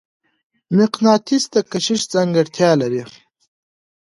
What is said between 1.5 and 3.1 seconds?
د کشش ځانګړتیا لري.